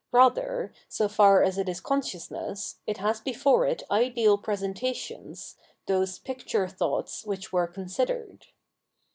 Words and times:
Eather, 0.11 0.71
so 0.89 1.07
far 1.07 1.43
as 1.43 1.59
it 1.59 1.69
is 1.69 1.79
consciousness, 1.79 2.79
it 2.87 2.97
has 2.97 3.21
before 3.21 3.67
it 3.67 3.83
ideal 3.91 4.35
presentations, 4.35 5.57
those 5.85 6.17
picture 6.17 6.67
thoughts 6.67 7.23
which 7.23 7.53
were 7.53 7.67
considered. 7.67 8.47